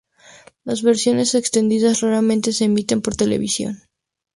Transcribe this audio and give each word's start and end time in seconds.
Las 0.63 0.81
versiones 0.81 1.35
extendidas 1.35 2.01
raramente 2.01 2.53
se 2.53 2.65
emiten 2.65 3.03
por 3.03 3.15
televisión. 3.15 3.83